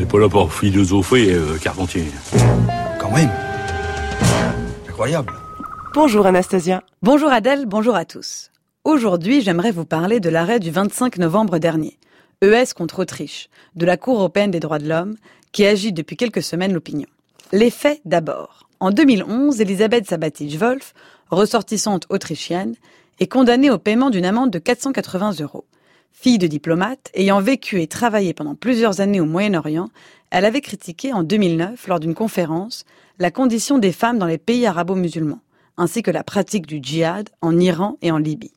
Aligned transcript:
n'est 0.00 0.06
pas 0.06 0.18
là 0.18 0.30
pour 0.30 0.52
philosopher, 0.52 1.34
euh, 1.34 1.58
Carpentier. 1.58 2.06
Quand 2.98 3.10
même. 3.10 3.28
Incroyable. 4.88 5.32
Bonjour 5.92 6.24
Anastasia. 6.24 6.82
Bonjour 7.02 7.30
Adèle, 7.30 7.66
bonjour 7.66 7.94
à 7.94 8.06
tous. 8.06 8.50
Aujourd'hui, 8.84 9.42
j'aimerais 9.42 9.72
vous 9.72 9.84
parler 9.84 10.18
de 10.18 10.30
l'arrêt 10.30 10.58
du 10.58 10.70
25 10.70 11.18
novembre 11.18 11.58
dernier, 11.58 11.98
ES 12.42 12.72
contre 12.74 13.00
Autriche, 13.00 13.50
de 13.76 13.84
la 13.84 13.98
Cour 13.98 14.18
européenne 14.20 14.50
des 14.50 14.60
droits 14.60 14.78
de 14.78 14.88
l'homme, 14.88 15.16
qui 15.52 15.66
agit 15.66 15.92
depuis 15.92 16.16
quelques 16.16 16.42
semaines 16.42 16.72
l'opinion. 16.72 17.08
Les 17.52 17.70
faits 17.70 18.00
d'abord. 18.06 18.68
En 18.80 18.92
2011, 18.92 19.60
Elisabeth 19.60 20.06
Sabatic-Wolf, 20.06 20.94
ressortissante 21.30 22.06
autrichienne, 22.08 22.74
est 23.18 23.28
condamnée 23.28 23.70
au 23.70 23.76
paiement 23.76 24.08
d'une 24.08 24.24
amende 24.24 24.50
de 24.50 24.58
480 24.58 25.40
euros. 25.40 25.66
Fille 26.12 26.38
de 26.38 26.46
diplomate, 26.46 27.10
ayant 27.14 27.40
vécu 27.40 27.80
et 27.80 27.86
travaillé 27.86 28.34
pendant 28.34 28.54
plusieurs 28.54 29.00
années 29.00 29.20
au 29.20 29.26
Moyen-Orient, 29.26 29.88
elle 30.30 30.44
avait 30.44 30.60
critiqué 30.60 31.12
en 31.12 31.22
2009, 31.22 31.88
lors 31.88 32.00
d'une 32.00 32.14
conférence, 32.14 32.84
la 33.18 33.30
condition 33.30 33.78
des 33.78 33.92
femmes 33.92 34.18
dans 34.18 34.26
les 34.26 34.38
pays 34.38 34.66
arabo-musulmans, 34.66 35.40
ainsi 35.76 36.02
que 36.02 36.10
la 36.10 36.24
pratique 36.24 36.66
du 36.66 36.78
djihad 36.82 37.30
en 37.40 37.58
Iran 37.58 37.96
et 38.02 38.10
en 38.10 38.18
Libye. 38.18 38.52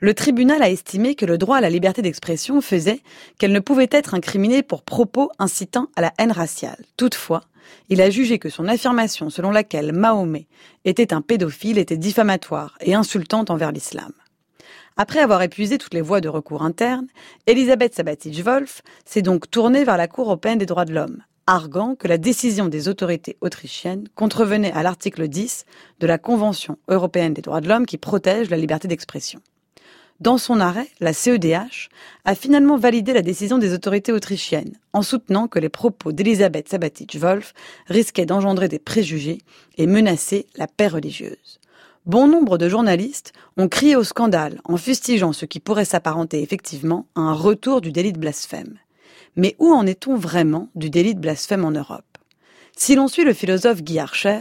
Le 0.00 0.14
tribunal 0.14 0.62
a 0.62 0.70
estimé 0.70 1.14
que 1.14 1.26
le 1.26 1.38
droit 1.38 1.58
à 1.58 1.60
la 1.60 1.70
liberté 1.70 2.02
d'expression 2.02 2.60
faisait 2.60 3.02
qu'elle 3.38 3.52
ne 3.52 3.60
pouvait 3.60 3.88
être 3.92 4.14
incriminée 4.14 4.64
pour 4.64 4.82
propos 4.82 5.30
incitant 5.38 5.88
à 5.94 6.00
la 6.00 6.12
haine 6.18 6.32
raciale. 6.32 6.84
Toutefois, 6.96 7.42
il 7.88 8.00
a 8.00 8.10
jugé 8.10 8.40
que 8.40 8.48
son 8.48 8.66
affirmation 8.66 9.30
selon 9.30 9.50
laquelle 9.50 9.92
Mahomet 9.92 10.48
était 10.84 11.12
un 11.12 11.20
pédophile 11.20 11.78
était 11.78 11.96
diffamatoire 11.96 12.76
et 12.80 12.94
insultante 12.94 13.50
envers 13.50 13.70
l'islam. 13.70 14.12
Après 14.96 15.20
avoir 15.20 15.42
épuisé 15.42 15.78
toutes 15.78 15.94
les 15.94 16.00
voies 16.00 16.20
de 16.20 16.28
recours 16.28 16.62
internes, 16.62 17.06
Elisabeth 17.46 17.94
Sabatic-Wolf 17.94 18.82
s'est 19.04 19.22
donc 19.22 19.50
tournée 19.50 19.84
vers 19.84 19.96
la 19.96 20.08
Cour 20.08 20.26
européenne 20.26 20.58
des 20.58 20.66
droits 20.66 20.84
de 20.84 20.92
l'homme, 20.92 21.22
arguant 21.46 21.94
que 21.94 22.08
la 22.08 22.18
décision 22.18 22.68
des 22.68 22.88
autorités 22.88 23.36
autrichiennes 23.40 24.08
contrevenait 24.14 24.72
à 24.72 24.82
l'article 24.82 25.28
10 25.28 25.64
de 26.00 26.06
la 26.06 26.18
Convention 26.18 26.78
européenne 26.88 27.34
des 27.34 27.42
droits 27.42 27.60
de 27.60 27.68
l'homme 27.68 27.86
qui 27.86 27.98
protège 27.98 28.50
la 28.50 28.56
liberté 28.56 28.86
d'expression. 28.88 29.40
Dans 30.20 30.38
son 30.38 30.60
arrêt, 30.60 30.86
la 31.00 31.12
CEDH 31.12 31.88
a 32.24 32.36
finalement 32.36 32.76
validé 32.76 33.12
la 33.12 33.22
décision 33.22 33.58
des 33.58 33.74
autorités 33.74 34.12
autrichiennes 34.12 34.78
en 34.92 35.02
soutenant 35.02 35.48
que 35.48 35.58
les 35.58 35.68
propos 35.68 36.12
d'Elisabeth 36.12 36.68
Sabatic-Wolf 36.68 37.54
risquaient 37.88 38.26
d'engendrer 38.26 38.68
des 38.68 38.78
préjugés 38.78 39.38
et 39.78 39.88
menacer 39.88 40.46
la 40.54 40.68
paix 40.68 40.86
religieuse. 40.86 41.58
Bon 42.04 42.26
nombre 42.26 42.58
de 42.58 42.68
journalistes 42.68 43.32
ont 43.56 43.68
crié 43.68 43.94
au 43.94 44.02
scandale 44.02 44.60
en 44.64 44.76
fustigeant 44.76 45.32
ce 45.32 45.44
qui 45.46 45.60
pourrait 45.60 45.84
s'apparenter 45.84 46.42
effectivement 46.42 47.06
à 47.14 47.20
un 47.20 47.32
retour 47.32 47.80
du 47.80 47.92
délit 47.92 48.12
de 48.12 48.18
blasphème. 48.18 48.76
Mais 49.36 49.54
où 49.60 49.72
en 49.72 49.86
est-on 49.86 50.16
vraiment 50.16 50.68
du 50.74 50.90
délit 50.90 51.14
de 51.14 51.20
blasphème 51.20 51.64
en 51.64 51.70
Europe? 51.70 52.18
Si 52.76 52.96
l'on 52.96 53.06
suit 53.06 53.22
le 53.22 53.32
philosophe 53.32 53.84
Guy 53.84 54.00
Archer, 54.00 54.40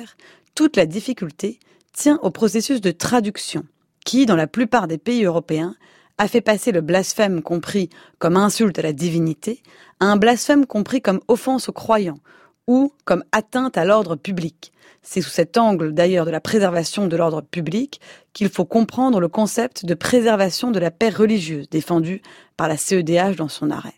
toute 0.55 0.75
la 0.75 0.87
difficulté 0.87 1.59
tient 1.93 2.17
au 2.23 2.31
processus 2.31 2.81
de 2.81 2.89
traduction 2.89 3.63
qui, 4.05 4.25
dans 4.25 4.35
la 4.35 4.47
plupart 4.47 4.87
des 4.87 4.97
pays 4.97 5.23
européens, 5.23 5.75
a 6.17 6.27
fait 6.27 6.41
passer 6.41 6.71
le 6.71 6.81
blasphème 6.81 7.43
compris 7.43 7.91
comme 8.17 8.37
insulte 8.37 8.79
à 8.79 8.81
la 8.81 8.93
divinité 8.93 9.61
à 9.99 10.05
un 10.05 10.17
blasphème 10.17 10.65
compris 10.65 11.03
comme 11.03 11.21
offense 11.27 11.69
aux 11.69 11.73
croyants 11.73 12.17
ou 12.67 12.93
comme 13.05 13.23
atteinte 13.31 13.77
à 13.77 13.85
l'ordre 13.85 14.15
public. 14.15 14.71
C'est 15.01 15.21
sous 15.21 15.29
cet 15.29 15.57
angle 15.57 15.93
d'ailleurs 15.93 16.25
de 16.25 16.31
la 16.31 16.41
préservation 16.41 17.07
de 17.07 17.15
l'ordre 17.15 17.41
public 17.41 17.99
qu'il 18.33 18.49
faut 18.49 18.65
comprendre 18.65 19.19
le 19.19 19.27
concept 19.27 19.85
de 19.85 19.93
préservation 19.93 20.71
de 20.71 20.79
la 20.79 20.91
paix 20.91 21.09
religieuse 21.09 21.69
défendu 21.69 22.21
par 22.57 22.67
la 22.67 22.77
CEDH 22.77 23.35
dans 23.35 23.47
son 23.47 23.71
arrêt. 23.71 23.95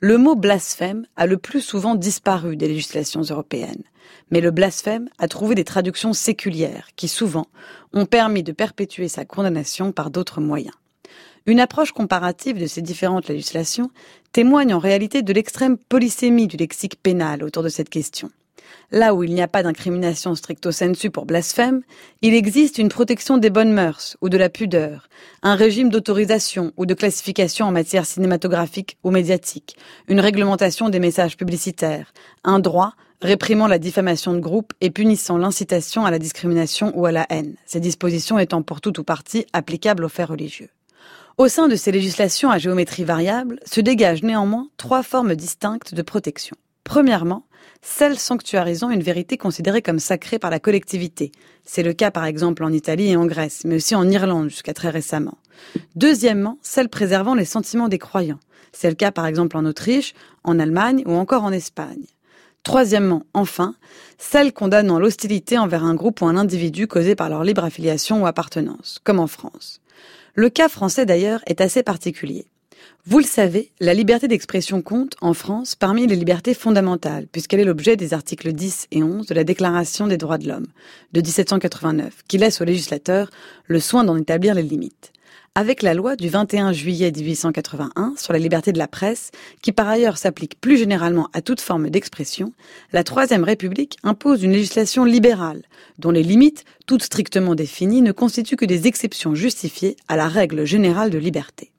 Le 0.00 0.16
mot 0.16 0.34
blasphème 0.34 1.06
a 1.16 1.26
le 1.26 1.36
plus 1.36 1.60
souvent 1.60 1.94
disparu 1.94 2.56
des 2.56 2.68
législations 2.68 3.20
européennes, 3.20 3.82
mais 4.30 4.40
le 4.40 4.50
blasphème 4.50 5.10
a 5.18 5.28
trouvé 5.28 5.54
des 5.54 5.64
traductions 5.64 6.14
séculières 6.14 6.88
qui 6.96 7.06
souvent 7.06 7.46
ont 7.92 8.06
permis 8.06 8.42
de 8.42 8.52
perpétuer 8.52 9.08
sa 9.08 9.24
condamnation 9.24 9.92
par 9.92 10.10
d'autres 10.10 10.40
moyens. 10.40 10.74
Une 11.46 11.60
approche 11.60 11.92
comparative 11.92 12.58
de 12.58 12.66
ces 12.66 12.82
différentes 12.82 13.28
législations 13.28 13.90
témoigne 14.32 14.74
en 14.74 14.78
réalité 14.78 15.22
de 15.22 15.32
l'extrême 15.32 15.76
polysémie 15.76 16.46
du 16.46 16.56
lexique 16.56 17.02
pénal 17.02 17.42
autour 17.42 17.62
de 17.62 17.68
cette 17.68 17.88
question. 17.88 18.30
Là 18.92 19.14
où 19.14 19.22
il 19.22 19.32
n'y 19.32 19.42
a 19.42 19.48
pas 19.48 19.62
d'incrimination 19.62 20.34
stricto 20.34 20.72
sensu 20.72 21.10
pour 21.10 21.24
blasphème, 21.24 21.82
il 22.22 22.34
existe 22.34 22.78
une 22.78 22.88
protection 22.88 23.38
des 23.38 23.50
bonnes 23.50 23.72
mœurs 23.72 24.16
ou 24.20 24.28
de 24.28 24.36
la 24.36 24.48
pudeur, 24.48 25.08
un 25.42 25.54
régime 25.54 25.90
d'autorisation 25.90 26.72
ou 26.76 26.86
de 26.86 26.94
classification 26.94 27.66
en 27.66 27.72
matière 27.72 28.04
cinématographique 28.04 28.98
ou 29.04 29.10
médiatique, 29.10 29.76
une 30.08 30.20
réglementation 30.20 30.88
des 30.88 30.98
messages 30.98 31.36
publicitaires, 31.36 32.12
un 32.42 32.58
droit 32.58 32.94
réprimant 33.22 33.66
la 33.66 33.78
diffamation 33.78 34.32
de 34.32 34.40
groupe 34.40 34.72
et 34.80 34.90
punissant 34.90 35.38
l'incitation 35.38 36.04
à 36.04 36.10
la 36.10 36.18
discrimination 36.18 36.92
ou 36.98 37.06
à 37.06 37.12
la 37.12 37.26
haine, 37.30 37.54
ces 37.66 37.80
dispositions 37.80 38.38
étant 38.38 38.62
pour 38.62 38.80
tout 38.80 38.98
ou 38.98 39.04
partie 39.04 39.46
applicables 39.52 40.04
aux 40.04 40.08
faits 40.08 40.30
religieux. 40.30 40.70
Au 41.38 41.48
sein 41.48 41.68
de 41.68 41.76
ces 41.76 41.92
législations 41.92 42.50
à 42.50 42.58
géométrie 42.58 43.04
variable 43.04 43.60
se 43.64 43.80
dégagent 43.80 44.22
néanmoins 44.22 44.68
trois 44.76 45.02
formes 45.02 45.34
distinctes 45.34 45.94
de 45.94 46.02
protection. 46.02 46.56
Premièrement, 46.84 47.46
celle 47.82 48.18
sanctuarisant 48.18 48.90
une 48.90 49.02
vérité 49.02 49.38
considérée 49.38 49.80
comme 49.80 50.00
sacrée 50.00 50.38
par 50.38 50.50
la 50.50 50.60
collectivité. 50.60 51.32
C'est 51.64 51.82
le 51.82 51.92
cas 51.92 52.10
par 52.10 52.24
exemple 52.24 52.64
en 52.64 52.72
Italie 52.72 53.10
et 53.10 53.16
en 53.16 53.26
Grèce, 53.26 53.62
mais 53.64 53.76
aussi 53.76 53.94
en 53.94 54.08
Irlande 54.08 54.50
jusqu'à 54.50 54.74
très 54.74 54.90
récemment. 54.90 55.38
Deuxièmement, 55.94 56.58
celle 56.62 56.88
préservant 56.88 57.34
les 57.34 57.44
sentiments 57.44 57.88
des 57.88 57.98
croyants. 57.98 58.40
C'est 58.72 58.88
le 58.88 58.96
cas 58.96 59.12
par 59.12 59.26
exemple 59.26 59.56
en 59.56 59.64
Autriche, 59.64 60.14
en 60.44 60.58
Allemagne 60.58 61.02
ou 61.06 61.12
encore 61.14 61.44
en 61.44 61.52
Espagne. 61.52 62.04
Troisièmement, 62.62 63.24
enfin, 63.32 63.74
celle 64.18 64.52
condamnant 64.52 64.98
l'hostilité 64.98 65.56
envers 65.56 65.84
un 65.84 65.94
groupe 65.94 66.20
ou 66.20 66.26
un 66.26 66.36
individu 66.36 66.86
causé 66.86 67.14
par 67.14 67.30
leur 67.30 67.42
libre 67.42 67.64
affiliation 67.64 68.22
ou 68.22 68.26
appartenance, 68.26 69.00
comme 69.02 69.18
en 69.18 69.26
France. 69.26 69.80
Le 70.34 70.48
cas 70.48 70.68
français 70.68 71.06
d'ailleurs 71.06 71.40
est 71.46 71.60
assez 71.60 71.82
particulier. 71.82 72.46
Vous 73.06 73.18
le 73.18 73.24
savez, 73.24 73.72
la 73.80 73.94
liberté 73.94 74.28
d'expression 74.28 74.82
compte 74.82 75.16
en 75.20 75.34
France 75.34 75.74
parmi 75.74 76.06
les 76.06 76.16
libertés 76.16 76.54
fondamentales, 76.54 77.26
puisqu'elle 77.32 77.60
est 77.60 77.64
l'objet 77.64 77.96
des 77.96 78.14
articles 78.14 78.52
10 78.52 78.88
et 78.90 79.02
11 79.02 79.26
de 79.26 79.34
la 79.34 79.44
Déclaration 79.44 80.06
des 80.06 80.18
droits 80.18 80.38
de 80.38 80.48
l'homme 80.48 80.66
de 81.12 81.20
1789, 81.20 82.22
qui 82.28 82.38
laisse 82.38 82.60
au 82.60 82.64
législateur 82.64 83.30
le 83.66 83.80
soin 83.80 84.04
d'en 84.04 84.16
établir 84.16 84.54
les 84.54 84.62
limites. 84.62 85.12
Avec 85.56 85.82
la 85.82 85.94
loi 85.94 86.14
du 86.14 86.28
21 86.28 86.72
juillet 86.72 87.10
1881 87.10 88.14
sur 88.16 88.32
la 88.32 88.38
liberté 88.38 88.72
de 88.72 88.78
la 88.78 88.86
presse, 88.86 89.32
qui 89.62 89.72
par 89.72 89.88
ailleurs 89.88 90.16
s'applique 90.16 90.60
plus 90.60 90.76
généralement 90.76 91.28
à 91.32 91.42
toute 91.42 91.60
forme 91.60 91.90
d'expression, 91.90 92.52
la 92.92 93.02
Troisième 93.02 93.42
République 93.42 93.96
impose 94.04 94.44
une 94.44 94.52
législation 94.52 95.04
libérale, 95.04 95.62
dont 95.98 96.12
les 96.12 96.22
limites, 96.22 96.64
toutes 96.86 97.02
strictement 97.02 97.56
définies, 97.56 98.00
ne 98.00 98.12
constituent 98.12 98.54
que 98.54 98.64
des 98.64 98.86
exceptions 98.86 99.34
justifiées 99.34 99.96
à 100.06 100.16
la 100.16 100.28
règle 100.28 100.64
générale 100.64 101.10
de 101.10 101.18
liberté 101.18 101.72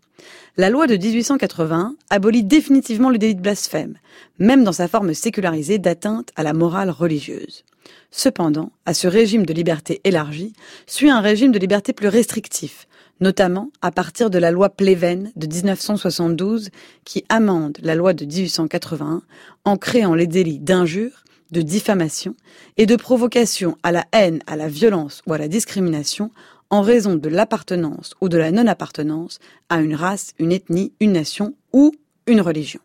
la 0.57 0.69
loi 0.69 0.85
de 0.85 0.97
1881 0.97 1.95
abolit 2.09 2.43
définitivement 2.43 3.09
le 3.09 3.17
délit 3.17 3.35
de 3.35 3.41
blasphème, 3.41 3.97
même 4.37 4.65
dans 4.65 4.73
sa 4.73 4.89
forme 4.89 5.13
sécularisée 5.13 5.77
d'atteinte 5.77 6.29
à 6.35 6.43
la 6.43 6.53
morale 6.53 6.89
religieuse. 6.89 7.63
Cependant, 8.11 8.71
à 8.85 8.93
ce 8.93 9.07
régime 9.07 9.45
de 9.45 9.53
liberté 9.53 10.01
élargi 10.03 10.53
suit 10.85 11.09
un 11.09 11.21
régime 11.21 11.53
de 11.53 11.59
liberté 11.59 11.93
plus 11.93 12.09
restrictif, 12.09 12.87
notamment 13.21 13.69
à 13.81 13.91
partir 13.91 14.29
de 14.29 14.39
la 14.39 14.51
loi 14.51 14.69
Pleven 14.69 15.31
de 15.35 15.47
1972 15.47 16.69
qui 17.05 17.23
amende 17.29 17.77
la 17.81 17.95
loi 17.95 18.13
de 18.13 18.25
1881 18.25 19.21
en 19.63 19.77
créant 19.77 20.15
les 20.15 20.27
délits 20.27 20.59
d'injure, 20.59 21.23
de 21.51 21.61
diffamation 21.61 22.35
et 22.77 22.85
de 22.85 22.95
provocation 22.95 23.77
à 23.83 23.91
la 23.91 24.05
haine, 24.11 24.41
à 24.47 24.55
la 24.55 24.67
violence 24.67 25.21
ou 25.27 25.33
à 25.33 25.37
la 25.37 25.47
discrimination 25.47 26.31
en 26.69 26.81
raison 26.81 27.15
de 27.15 27.29
l'appartenance 27.29 28.15
ou 28.21 28.29
de 28.29 28.37
la 28.37 28.51
non-appartenance 28.51 29.39
à 29.69 29.81
une 29.81 29.95
race, 29.95 30.33
une 30.39 30.51
ethnie, 30.51 30.93
une 30.99 31.11
nation 31.11 31.53
ou 31.73 31.91
une 32.27 32.41
religion. 32.41 32.79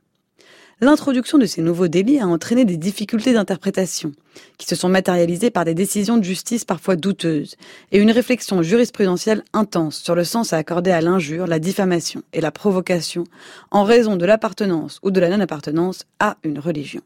L'introduction 0.82 1.38
de 1.38 1.46
ces 1.46 1.62
nouveaux 1.62 1.88
délits 1.88 2.18
a 2.18 2.26
entraîné 2.26 2.66
des 2.66 2.76
difficultés 2.76 3.32
d'interprétation, 3.32 4.12
qui 4.58 4.66
se 4.66 4.74
sont 4.74 4.90
matérialisées 4.90 5.50
par 5.50 5.64
des 5.64 5.72
décisions 5.72 6.18
de 6.18 6.22
justice 6.22 6.66
parfois 6.66 6.96
douteuses, 6.96 7.56
et 7.92 7.98
une 7.98 8.10
réflexion 8.10 8.60
jurisprudentielle 8.60 9.42
intense 9.54 9.96
sur 9.96 10.14
le 10.14 10.22
sens 10.22 10.52
à 10.52 10.58
accorder 10.58 10.90
à 10.90 11.00
l'injure, 11.00 11.46
la 11.46 11.60
diffamation 11.60 12.22
et 12.34 12.42
la 12.42 12.50
provocation 12.50 13.24
en 13.70 13.84
raison 13.84 14.16
de 14.16 14.26
l'appartenance 14.26 15.00
ou 15.02 15.10
de 15.10 15.18
la 15.18 15.30
non-appartenance 15.30 16.04
à 16.18 16.36
une 16.44 16.58
religion. 16.58 17.00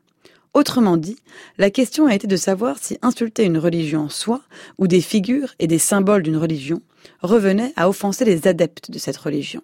Autrement 0.53 0.97
dit, 0.97 1.19
la 1.57 1.71
question 1.71 2.09
a 2.09 2.15
été 2.17 2.27
de 2.27 2.35
savoir 2.35 2.77
si 2.81 2.99
insulter 3.03 3.45
une 3.45 3.59
religion 3.59 4.01
en 4.01 4.09
soi, 4.09 4.41
ou 4.79 4.89
des 4.89 5.01
figures 5.01 5.55
et 5.61 5.69
des 5.69 5.79
symboles 5.79 6.25
d'une 6.25 6.39
religion, 6.39 6.83
revenait 7.23 7.73
à 7.77 7.89
offenser 7.89 8.25
les 8.25 8.49
adeptes 8.49 8.91
de 8.91 8.99
cette 8.99 9.17
religion. 9.17 9.63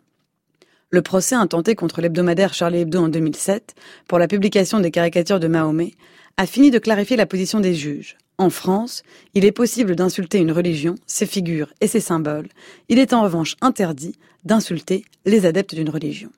Le 0.90 1.02
procès 1.02 1.34
intenté 1.34 1.74
contre 1.74 2.00
l'hebdomadaire 2.00 2.54
Charlie 2.54 2.78
Hebdo 2.78 3.00
en 3.00 3.08
2007, 3.08 3.74
pour 4.06 4.20
la 4.20 4.28
publication 4.28 4.78
des 4.78 4.92
caricatures 4.92 5.40
de 5.40 5.48
Mahomet, 5.48 5.94
a 6.36 6.46
fini 6.46 6.70
de 6.70 6.78
clarifier 6.78 7.16
la 7.16 7.26
position 7.26 7.58
des 7.58 7.74
juges. 7.74 8.16
En 8.38 8.50
France, 8.50 9.02
il 9.34 9.44
est 9.44 9.52
possible 9.52 9.96
d'insulter 9.96 10.38
une 10.38 10.52
religion, 10.52 10.94
ses 11.06 11.26
figures 11.26 11.72
et 11.80 11.88
ses 11.88 12.00
symboles. 12.00 12.48
Il 12.88 13.00
est 13.00 13.14
en 13.14 13.22
revanche 13.22 13.56
interdit 13.62 14.14
d'insulter 14.44 15.04
les 15.24 15.44
adeptes 15.44 15.74
d'une 15.74 15.90
religion. 15.90 16.30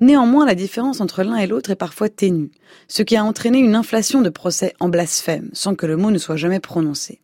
Néanmoins, 0.00 0.46
la 0.46 0.54
différence 0.54 1.00
entre 1.00 1.22
l'un 1.22 1.36
et 1.36 1.46
l'autre 1.46 1.70
est 1.70 1.76
parfois 1.76 2.08
ténue, 2.08 2.50
ce 2.88 3.02
qui 3.02 3.16
a 3.16 3.24
entraîné 3.24 3.58
une 3.58 3.74
inflation 3.74 4.22
de 4.22 4.30
procès 4.30 4.74
en 4.80 4.88
blasphème, 4.88 5.50
sans 5.52 5.74
que 5.74 5.86
le 5.86 5.96
mot 5.96 6.10
ne 6.10 6.18
soit 6.18 6.36
jamais 6.36 6.60
prononcé. 6.60 7.20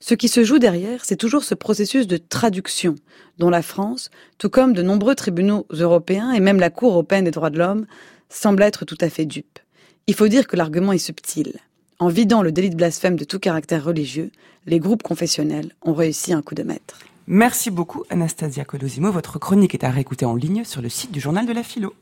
Ce 0.00 0.14
qui 0.14 0.28
se 0.28 0.44
joue 0.44 0.58
derrière, 0.58 1.04
c'est 1.04 1.16
toujours 1.16 1.44
ce 1.44 1.54
processus 1.54 2.06
de 2.06 2.16
traduction, 2.16 2.94
dont 3.38 3.50
la 3.50 3.62
France, 3.62 4.10
tout 4.38 4.50
comme 4.50 4.72
de 4.72 4.82
nombreux 4.82 5.14
tribunaux 5.14 5.66
européens 5.70 6.32
et 6.32 6.40
même 6.40 6.60
la 6.60 6.70
Cour 6.70 6.92
européenne 6.92 7.24
des 7.24 7.30
droits 7.30 7.50
de 7.50 7.58
l'homme, 7.58 7.86
semble 8.28 8.62
être 8.62 8.84
tout 8.84 8.98
à 9.00 9.08
fait 9.08 9.24
dupe. 9.24 9.58
Il 10.06 10.14
faut 10.14 10.28
dire 10.28 10.46
que 10.46 10.56
l'argument 10.56 10.92
est 10.92 10.98
subtil. 10.98 11.54
En 11.98 12.08
vidant 12.08 12.42
le 12.42 12.52
délit 12.52 12.70
de 12.70 12.76
blasphème 12.76 13.16
de 13.16 13.24
tout 13.24 13.38
caractère 13.38 13.84
religieux, 13.84 14.30
les 14.66 14.78
groupes 14.78 15.02
confessionnels 15.02 15.72
ont 15.82 15.94
réussi 15.94 16.32
un 16.32 16.42
coup 16.42 16.54
de 16.54 16.62
maître. 16.62 16.98
Merci 17.26 17.70
beaucoup 17.70 18.04
Anastasia 18.10 18.64
Colosimo. 18.64 19.10
Votre 19.10 19.38
chronique 19.38 19.74
est 19.74 19.84
à 19.84 19.90
réécouter 19.90 20.26
en 20.26 20.34
ligne 20.34 20.64
sur 20.64 20.82
le 20.82 20.90
site 20.90 21.10
du 21.10 21.20
journal 21.20 21.46
de 21.46 21.52
la 21.52 21.62
philo. 21.62 21.94